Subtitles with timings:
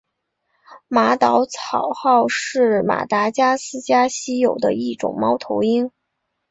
[0.87, 5.91] 马岛草鸮是马达加斯加稀有的一种猫头鹰。